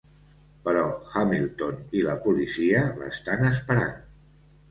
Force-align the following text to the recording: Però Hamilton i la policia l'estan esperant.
Però 0.67 0.85
Hamilton 1.19 1.75
i 1.99 2.01
la 2.07 2.15
policia 2.25 2.81
l'estan 3.01 3.47
esperant. 3.53 3.95